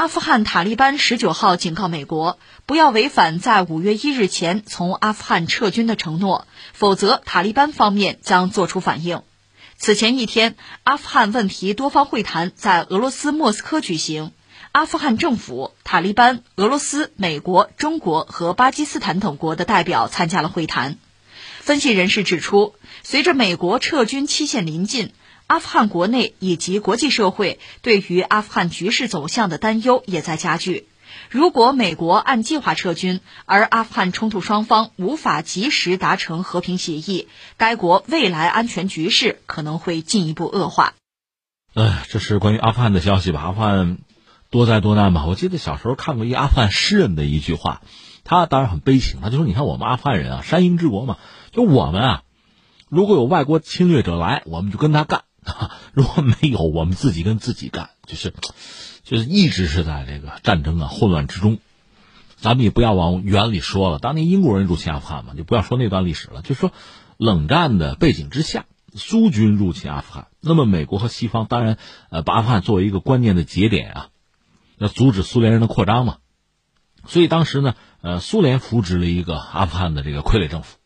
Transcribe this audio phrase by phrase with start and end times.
[0.00, 9.20] 阿富汗塔利班十九号警告美国，不要违反在五月一日前从阿富汗撤军的承诺，否则塔利班方面将作出反应。
[9.76, 14.32] 此前一天，阿富汗问题多方会谈在俄罗斯莫斯科举行，
[14.72, 20.96] 阿富汗政府、塔利班、俄罗斯、美国、中国和巴基斯坦等国的代表参加了会谈。
[21.60, 25.12] 分析人士指出，随着美国撤军期限临近，
[25.50, 30.86] 阿富汗国内以及国际社会对于阿富汗局势走向的担忧也在加剧。
[31.28, 37.26] 如果美国按计划撤军，而阿富汗冲突双方无法及时达成和平协议，
[37.56, 40.94] 该国未来安全局势可能会进一步恶化。
[41.74, 43.40] 哎，这是关于阿富汗的消息吧？
[43.40, 43.98] 阿富汗
[44.50, 45.26] 多灾多难吧？
[45.26, 47.82] 我记得小时候看过一阿富汗诗人的一句话，
[48.22, 51.18] 他当然很悲情，他就说：“你看我们阿富汗人啊，山鹰之国嘛。”
[51.50, 52.22] 就我们啊，
[52.88, 57.90] 如果有外国侵略者来，我们就跟他干；啊 如果没有，我们自己跟自己干。
[58.06, 58.34] 就是，
[59.02, 61.58] 就是一直是在这个战争啊混乱之中。
[62.36, 66.40] 咱们也不要往远里说了，当年英国人入侵阿富汗嘛，就不要说那段历史了。
[66.42, 66.72] 就说
[67.18, 71.76] 冷战的背景之下，苏军入侵阿富汗，那么美国和西方当然
[72.08, 74.08] 呃把阿富汗作为一个关键的节点啊，
[74.78, 76.16] 要阻止苏联人的扩张嘛。
[77.06, 80.78] 所以当时呢，呃，苏联扶植了一个阿富汗的这个傀儡政府。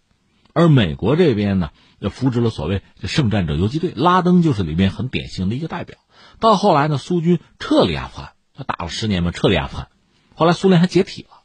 [0.52, 1.70] 而美国这边呢，
[2.04, 5.96] 就扶植了所谓“这圣战者游击队”，拉登就是里面很典型的一个代表。
[6.38, 9.88] 到后来呢，苏军撤离阿富汗，他打了十年嘛，撤离阿富汗。
[10.34, 11.40] 后来苏联还解体了。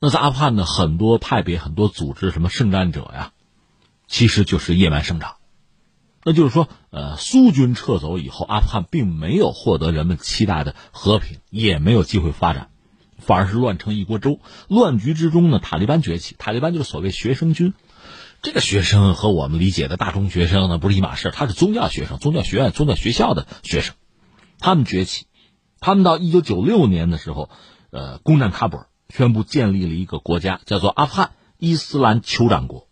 [0.00, 3.30] 那在阿富汗的很多派别、很多组织，什么圣战者呀，
[4.08, 5.36] 其实就是野蛮生长。
[6.24, 12.70] 那就是说，呃，苏军撤走以后，阿富汗并没有获得人们期待的和平，也没有机会发展，
[13.18, 14.40] 反而是乱成一锅粥。
[14.66, 17.74] 乱局之中呢，塔利班崛起，塔利班就是所谓学生军。
[18.46, 23.96] 这个学生和我们理解的大中学生呢不是一码事，他是宗教学生、宗教学院、宗教学校的学生，
[24.60, 25.26] 他们崛起，
[25.80, 27.50] 他们到一九九六年的时候，
[27.90, 32.86] 呃，攻占喀布尔，宣布建立了一个国家，叫做阿富汗伊斯兰酋长国，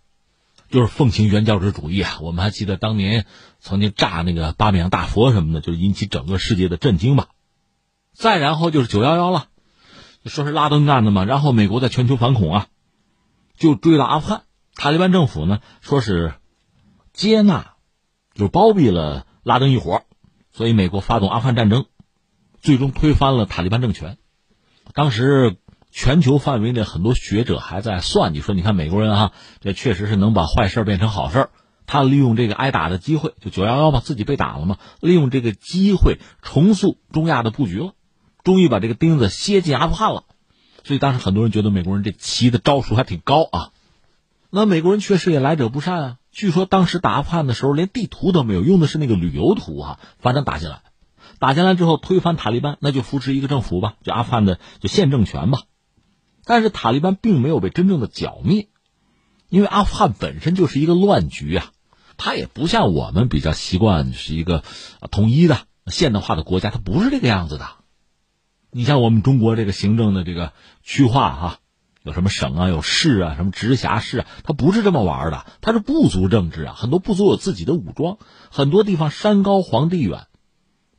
[0.70, 2.18] 就是奉行原教旨主义啊。
[2.20, 3.24] 我们还记得当年
[3.60, 7.28] 曾经炸那个巴米扬大佛什么的，就引起整个世界的震惊吧。
[8.12, 9.46] 再然后就是九幺幺了，
[10.26, 11.24] 说是拉登干的嘛。
[11.24, 12.66] 然后美国在全球反恐啊，
[13.56, 14.42] 就追到阿富汗。
[14.74, 16.34] 塔利班政府呢，说是
[17.12, 17.74] 接纳，
[18.34, 20.02] 就包庇了拉登一伙，
[20.52, 21.86] 所以美国发动阿富汗战争，
[22.60, 24.18] 最终推翻了塔利班政权。
[24.92, 25.56] 当时
[25.90, 31.50] 全球范围内很多学者还在算计，说你看美国人哈，这确实是能把坏事变成好事
[31.86, 37.92] 他利用这个挨打的机会，就九幺幺嘛，自己被打了嘛，利用这个机会重塑中亚的布局了，
[38.42, 40.24] 终于把这个钉子楔进阿富汗了。
[40.82, 43.70] 所以当时很多人觉得美国人这棋的招数还挺高啊。
[44.56, 46.16] 那美国人确实也来者不善啊！
[46.30, 50.00] 据说当时打阿富汗的时候，连地图都没有，用的是那个旅游图啊。
[50.20, 50.82] 反正打进来，
[51.40, 55.62] 打进来之后推翻塔利班，那就扶持一个政府吧，就阿富汗的就现政权吧。
[56.44, 58.68] 但是塔利班并没有被真正的剿灭，
[59.48, 61.72] 因为阿富汗本身就是一个乱局啊，
[62.16, 64.62] 它也不像我们比较习惯是一个
[65.10, 67.66] 统一的现代化的国家，它不是这个样子的。
[68.70, 70.52] 你像我们中国这个行政的这个
[70.84, 71.58] 区划哈。
[72.04, 76.74] 有什么省啊，有市啊，什么直辖市啊，它不是这么玩的，它是部族政治啊。
[76.76, 78.18] 很多部族有自己的武装，
[78.50, 80.26] 很多地方山高皇帝远，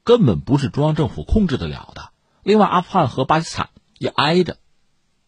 [0.04, 2.10] 根本不是中央政府控制得了的。
[2.42, 4.58] 另外，阿富汗和巴基斯坦也挨着，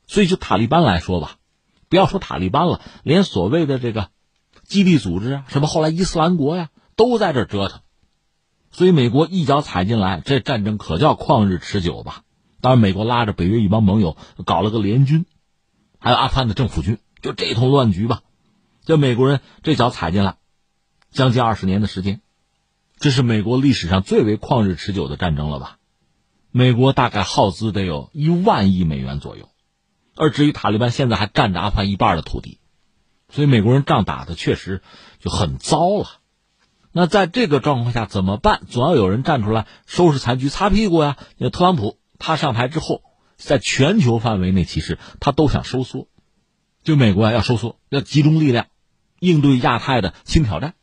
[0.07, 1.35] 所以就塔利班来说吧，
[1.89, 4.09] 不要说塔利班了，连所谓的这个
[4.63, 7.81] 基地组织啊，什么后来伊斯兰国呀，都在这折腾。
[8.71, 12.23] 所以美国一脚踩进来，这战争可叫旷日持久吧。
[12.61, 15.27] 当然，美国拉着北约一帮盟友搞了个联军。
[15.99, 18.21] 还有阿富汗的政府军，就这通乱局吧，
[18.85, 20.37] 这美国人这脚踩进来，
[21.11, 22.21] 将近二十年的时间，
[22.97, 25.79] 这是美国历史上最为旷日持久的战争了吧？
[26.51, 29.49] 美国大概耗资得有一万亿美元左右，
[30.15, 32.59] 而至于塔利班现在还占着阿富汗一半的土地，
[33.29, 34.81] 所以美国人仗打的确实
[35.19, 36.05] 就很糟了。
[36.91, 38.61] 那在这个状况下怎么办？
[38.69, 41.17] 总要有人站出来收拾残局、擦屁股呀。
[41.37, 43.01] 那特朗普他上台之后。
[43.37, 46.07] 在全球范围内，其实他都想收缩，
[46.83, 48.67] 就美国啊要收缩，要集中力量
[49.19, 50.73] 应对亚太的新挑战。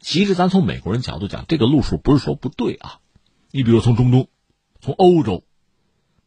[0.00, 2.98] 其实咱从美国人角度讲，这个路数不是说不对啊。
[3.50, 4.28] 你比如从中东、
[4.80, 5.44] 从欧洲，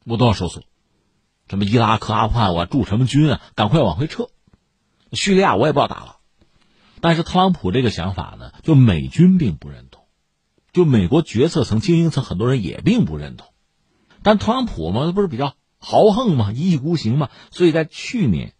[0.05, 0.61] 我都要收缩。
[1.49, 3.41] 什么伊拉克、阿富汗，我驻什么军啊？
[3.55, 4.29] 赶快往回撤。
[5.11, 6.17] 叙利亚我也不要打了。
[7.01, 10.05] 但是特朗普这个想法呢，就美军并不认同，
[10.71, 13.47] 就美国决策层、精英层很多人也并不认同。
[14.25, 18.53] 但特朗普嘛，他不是比较豪横嘛，一意孤行嘛，所以在去年，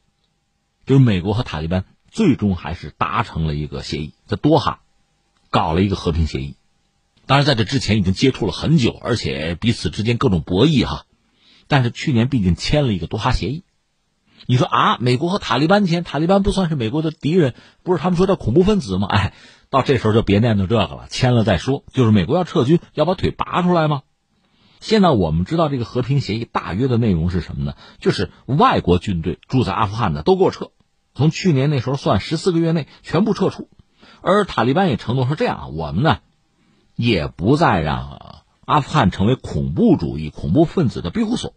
[0.86, 4.82] 就是美国和塔利班最终还是达成了一个协议，在多哈
[5.50, 6.56] 搞了一个和平协议。
[7.26, 11.08] 当然，在这之前已经接触了很久，而且彼此之间各种博弈哈。
[11.68, 13.64] 但是去年毕竟签了一个多哈协议。
[14.46, 19.08] 你说啊，美国和塔利班签，塔利班不算是美国的敌人，不是他们说的恐怖分子吗？
[19.08, 19.34] 哎，
[19.72, 21.84] 到这时候就别念叨这个了，签了再说。
[21.92, 24.04] 就是美国要撤军，要把腿拔出来吗？
[24.86, 27.74] 现在我们知道这个和平协议大约的内容是什么呢？
[28.00, 30.70] 就是外国军队住在阿富汗的都给我撤，
[31.16, 33.68] 从去年那时候算，十四个月内全部撤出。
[34.22, 36.20] 而塔利班也承诺说，这样我们呢，
[36.96, 41.56] 也不再让阿富汗成为恐怖主义、恐怖分子的庇护所。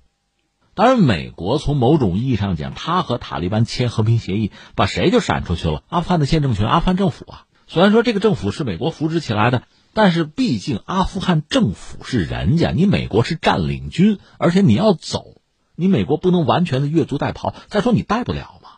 [0.73, 5.83] 当然，美国从某种意义上讲，他和塔利班签和平协议，把谁就闪出去了？
[5.91, 7.45] 阿富汗的现政权，阿富汗政府啊。
[7.67, 15.41] 虽然说这个政府是美国扶植起来的，但是毕竟阿富汗政府是人家，你美国是占领军，而且你要走，
[15.75, 17.55] 你美国不能完全的越俎代庖。
[17.69, 18.71] 再说你带不了嘛，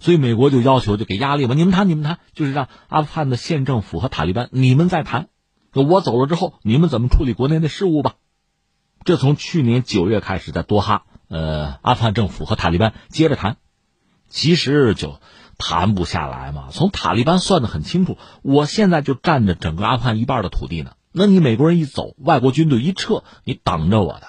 [0.00, 5.28] 所以美国就要求，就给压力嘛，你们谈，你们谈，就是让阿富汗的县政府和塔利班你们再谈。
[5.72, 8.14] 我走了之后，你们怎么处理国内的事务吧？
[9.04, 11.04] 这从去年九月开始，在多哈。
[11.28, 13.58] 呃，阿富汗政府和塔利班接着谈，
[14.28, 15.20] 其实就
[15.58, 16.68] 谈不下来嘛。
[16.70, 20.92] 从塔利班算得很清楚，我现在就占着整个阿富汗一半的土地呢。
[21.12, 24.28] 那你美国人一走，外国军队一撤，你等着我的。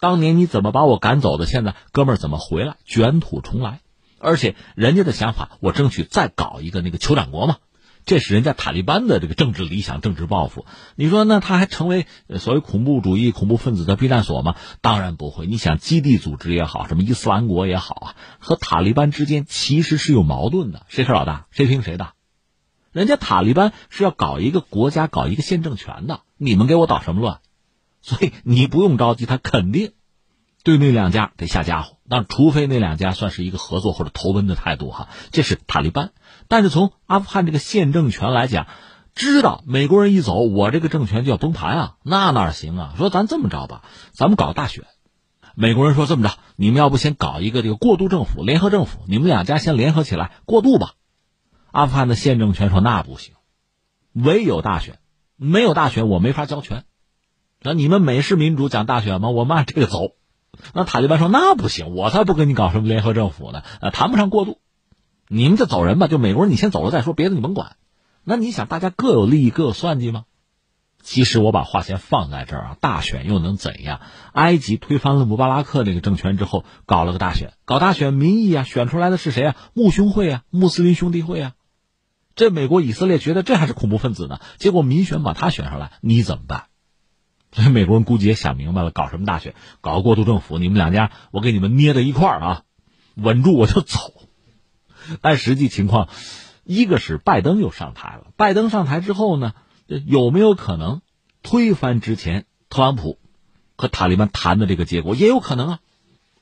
[0.00, 1.44] 当年你怎么把我赶走的？
[1.44, 2.76] 现在哥们儿怎么回来？
[2.84, 3.80] 卷土重来，
[4.18, 7.56] 而且人家的想法，我争取再搞一个那个酋长国嘛。
[8.04, 10.64] 这是人家塔利班的这个政治理想、政治抱负。
[10.96, 12.06] 你说，那他还成为
[12.38, 14.56] 所谓恐怖主义、恐怖分子的避难所吗？
[14.80, 15.46] 当然不会。
[15.46, 20.86] 你想，基地组织也好，什么伊斯兰国也好啊，和塔利班之间其实是有矛盾的。
[20.88, 21.46] 谁是老大？
[21.50, 22.12] 谁听谁的？
[22.92, 26.22] 人家塔利班是要搞一个国家、搞一个宪政权的。
[26.36, 27.40] 你们给我捣什么乱？
[28.00, 29.92] 所以你不用着急，他肯定
[30.64, 31.96] 对那两家得下家伙。
[32.04, 36.12] 那除非那两家算是一个合作或者投奔的态度哈，这是塔利班。
[36.48, 38.66] 但是从阿富汗这个现政权来讲，
[39.14, 42.94] 知道美国人一走，我这个政权就要崩盘啊，那哪行啊？
[42.96, 43.82] 说咱这么着吧，
[44.12, 44.84] 咱们搞大选。
[45.54, 50.92] 美国人说这么着，你们要不先搞一个这个过渡政府、联合政府，你们两家先联合起来过渡吧。
[51.72, 53.34] 阿富汗的现政权说那不行，
[54.12, 54.98] 唯有大选，
[55.36, 56.84] 没有大选我没法交权。
[57.60, 59.30] 那你们美式民主讲大选吗？
[59.30, 60.12] 我们按这个走。
[60.74, 64.58] 那塔利班说那不行，我才不跟你搞什么联合政府呢，呃，谈不上过渡。
[65.28, 67.76] 你们就走人吧，就美国人，你先走了再说，别的你甭管。
[68.24, 70.24] 那你想，大家各有利益，各有算计吗？
[71.02, 74.00] 其实我把话先放在这儿啊，大选又能怎样？
[74.32, 79.56] 埃及推翻了穆巴拉克那个政权之后，搞了个大选，搞大选，民意啊，选出来的是谁啊？
[79.74, 81.52] 穆兄会啊，穆斯林兄弟会啊。
[82.34, 86.64] 这美国以色列觉得这还是恐怖分子呢，结果民选把他选上来，你怎么办？
[87.50, 89.54] 所以美国人估计也想明白了，搞什么大选？
[89.80, 92.62] 搞个过渡政府，你们两家我给你们捏在一块儿啊，
[93.14, 93.98] 稳住我就走。
[95.22, 96.08] 但实际情况，
[96.64, 98.32] 一个是拜登又上台了。
[98.36, 99.54] 拜登上台之后呢，
[99.86, 101.00] 有没有可能
[101.42, 103.18] 推翻之前特朗普
[103.76, 105.14] 和塔利班谈的这个结果？
[105.14, 105.80] 也有可能啊。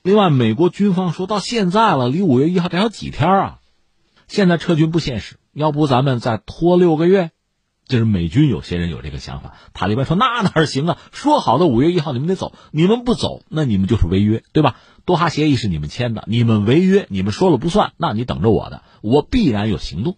[0.02, 3.58] 另外，美国军方说到现在了，离五月一号还有几天啊？
[4.26, 7.30] 现在撤军不现实，要不咱们再拖六个月？
[7.86, 9.54] 就是美军有些人有这个想法。
[9.72, 10.98] 塔利班说那哪行啊？
[11.12, 14.76] 说好的五月一号你们得走，你们不走，那你们就是违约，对吧？
[15.04, 20.16] 多哈协议是你们签的，你们违约，你们说了不算，那你等着我的，我必然有行动。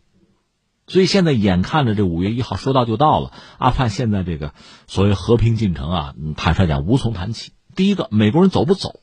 [0.87, 4.55] 所以现在眼看着这五月一号说到就到了，阿富汗现在这个
[4.87, 7.53] 所谓和平进程啊，坦率讲无从谈起。
[7.77, 9.01] 第一个，美国人走不走，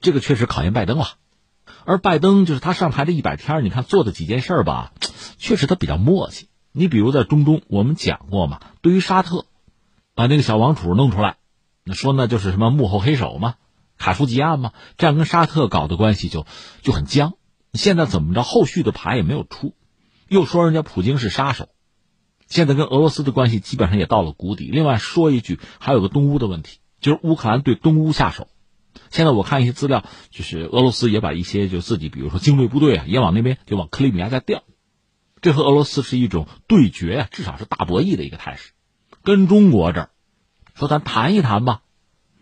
[0.00, 1.06] 这个确实考验拜登了。
[1.84, 4.92] 而拜登就是他上台这一百天，你看做的几件事吧，
[5.38, 6.44] 确实他比较磨叽。
[6.78, 9.46] 你比如在中东，我们讲过嘛，对于沙特，
[10.14, 11.38] 把那个小王储弄出来，
[11.84, 13.56] 那说那就是什么幕后黑手嘛。
[13.98, 14.72] 卡舒吉案嘛？
[14.96, 16.46] 这样跟沙特搞的关系就
[16.82, 17.34] 就很僵。
[17.72, 18.44] 现在怎么着？
[18.44, 19.74] 后续的牌也没有出，
[20.28, 21.68] 又说人家普京是杀手。
[22.46, 24.70] 现在跟俄罗斯的关系基本上也到了谷底。
[24.70, 28.46] 另外说一句，还有个东乌的问题，就是乌克兰对东乌下手。
[29.10, 34.62] 现在我看一些资料，就是俄罗斯也把一些就自己，比如说精锐部队啊，也往那边就往克里米亚在调。
[35.40, 38.72] 这和俄罗斯是一种对决啊，至少是大博弈的一个态势。
[39.22, 40.10] 跟中国这儿
[40.74, 41.82] 说，咱谈一谈吧。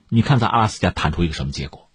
[0.09, 1.91] 你看，在阿拉斯加谈出一个什么结果？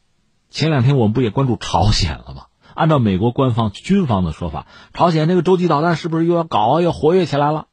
[0.50, 2.48] 前两天我们不也关注朝鲜了吗？
[2.74, 6.91] 按照美国官方军方的说法，朝鲜这个洲际导弹是不是又要搞又？
[6.91, 7.67] 活跃起来了？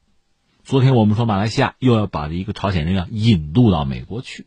[0.63, 4.45] 昨天我们说马来西亚又要把一个朝鲜人要引渡到美国去，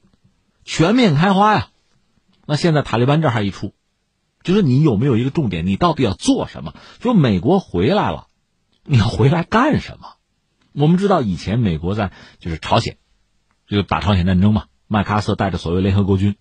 [0.65, 1.69] 全面开花呀！
[2.47, 3.75] 那现在塔利班这还一出，
[4.43, 5.67] 就是你有没有一个重点？
[5.67, 6.75] 你到底要做什么？
[7.01, 8.29] 就美国回来了，
[8.85, 10.15] 你要回来干什么？
[10.73, 12.97] 我们知道以前美国在就是朝鲜，
[13.67, 14.65] 就打朝鲜战争嘛。
[14.87, 16.37] 麦克阿瑟带着所谓联合国军，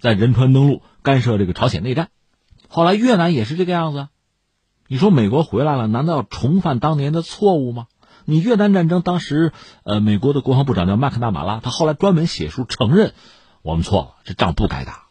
[0.00, 2.08] 在仁川登陆干涉这个朝鲜内战，
[2.68, 4.08] 后来越南也是这个样子。
[4.88, 7.86] 你说美国回来了，难道要重犯当年的错误吗？
[8.24, 9.52] 你越南战争当时，
[9.84, 13.14] 呃，美国的国防部长叫麦克纳马拉，他后来专门写书承认
[13.62, 15.09] 我们错了，这仗不该打。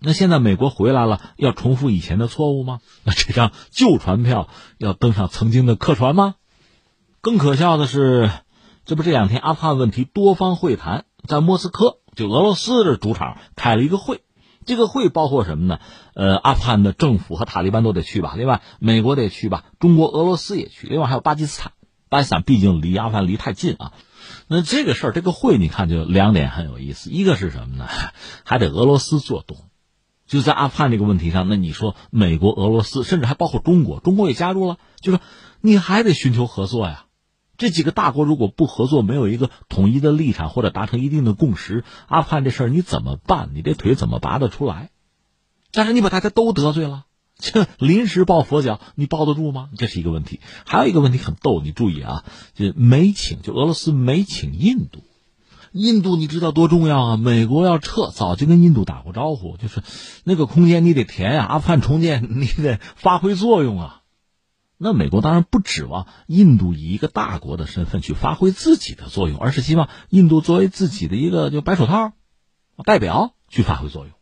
[0.00, 2.80] 那现在美国回来了，要重复以前的错误吗？
[3.04, 6.36] 那这张旧船票要登上曾经的客船吗？
[7.20, 8.30] 更可笑的是，
[8.86, 14.22] 这不这两天阿富汗问题多方会谈在莫斯科，就俄罗斯的主场开了一个会。
[14.66, 15.80] 这个会包括什么呢？
[16.14, 21.72] 呃，阿富汗的政府和塔利班都得去吧，另外美国得去吧，中国、俄罗斯也去，另外还有巴基斯坦。
[22.08, 23.92] 巴基斯坦毕竟离阿富汗离太近啊。
[24.48, 27.86] 那这个事儿，这个会你看就两点很有意思，一个是什么呢？
[28.44, 29.56] 还得俄罗斯做东，
[30.30, 35.20] 就在阿富汗这个问题上，那你说美国、俄罗斯，甚至还包括中国，中国也加入了，就说
[35.60, 37.06] 你还得寻求合作呀。
[37.58, 43.50] 这几个大国如果不合作，没有一个统一的立场或者达成一定的共识，阿富汗这事儿你怎么办？
[43.54, 44.90] 你这腿怎么拔得出来？
[45.72, 47.06] 但是你把大家都得罪了，
[47.36, 49.68] 这 临时抱佛脚，你抱得住吗？
[49.76, 50.38] 这是一个问题。
[50.64, 55.02] 还有一个问题很逗，你注意啊，就没请，就俄罗斯没请印度。
[55.72, 57.16] 印度你知道多重要啊？
[57.16, 59.82] 美国要撤，早就跟印度打过招呼，就是
[60.24, 63.96] 那个空间你得填呀，阿富汗重建你得发挥作用啊。
[64.76, 72.12] 那美国当然不指望印度以一个大国的身份去发挥自己的作用，而是希望印度作为自己的一个就白手套
[72.84, 74.12] 代表去发挥作用。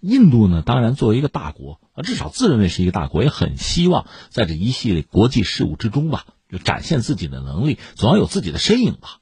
[0.00, 9.20] 印度呢，当然作为一个大国啊，至少自认为是一个大国，也很希望在这一系列国际事务之中吧，就展现自己的能力，总要有自己的身影吧。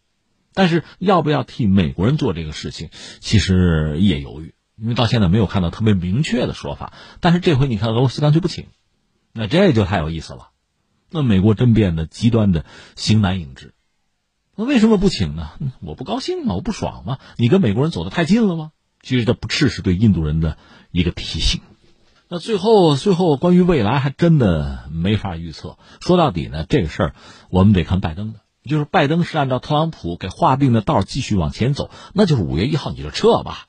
[0.54, 2.88] 但是要不要替美国人做这个事情，
[3.20, 6.92] 其实也犹豫，因为到现在没有看到特别明确的说法。
[7.20, 8.68] 但是这回你看，俄罗斯干脆不请，
[9.32, 10.50] 那这就太有意思了。
[11.10, 12.64] 那美国真变得极端的
[12.96, 13.74] 形单影只，
[14.56, 15.50] 那为什么不请呢？
[15.80, 16.54] 我不高兴吗？
[16.54, 17.18] 我不爽吗？
[17.36, 18.72] 你跟美国人走得太近了吗？
[19.02, 20.56] 其实这不啻是对印度人的
[20.90, 21.60] 一个提醒。
[22.28, 25.78] 那最后，最后关于未来还真的没法预测。
[26.00, 27.14] 说到底呢，这个事儿
[27.50, 33.66] 我们得看拜登的，就是拜登是按照特朗普给划定的道继续往前走，那就是五月一号你就撤吧。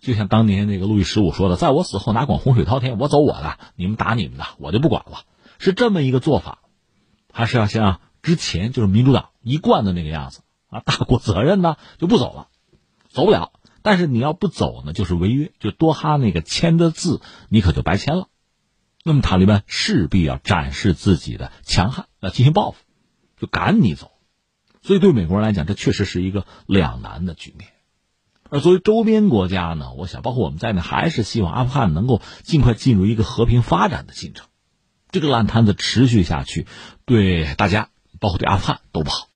[0.00, 5.20] 就像当年那个路易十五说的：“在我死后哪管洪水滔天，我走我的，你们打你们的，我就不管了。”
[5.58, 6.58] 是这么一个做法，
[7.32, 10.80] 还是要像之前就是民主党一贯的那个样子啊？
[10.80, 12.48] 大国责任呢就不走了，
[13.08, 13.52] 走不了。
[13.82, 18.28] 但是你要不走呢，就是违约，就多哈那个签的字，你可就白签了。
[19.02, 22.76] 那么塔利班势必要展示自己的强悍，要进行报复，
[23.38, 24.12] 就赶你走。
[24.82, 27.70] 所以对美国人来讲，这确实是一个两难的局面。
[28.48, 34.46] 而作为周边国家呢，我想包括我们在内，还是希望阿富汗能够尽快进入一个和平发展的进程。
[35.10, 36.66] 这个烂摊子持续下去，
[37.04, 37.90] 对大家，
[38.20, 39.28] 包括对阿富汗都不好。